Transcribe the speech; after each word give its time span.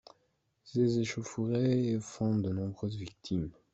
Ces 0.63 0.97
échauffourées 0.97 1.99
font 2.01 2.35
de 2.39 2.49
nombreuses 2.49 2.97
victimes. 2.97 3.51